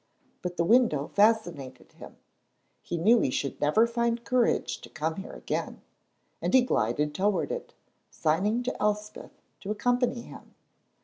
[0.41, 2.17] But the window fascinated him;
[2.81, 5.83] he knew he should never find courage to come here again,
[6.41, 7.75] and he glided toward it,
[8.09, 10.55] signing to Elspeth to accompany him.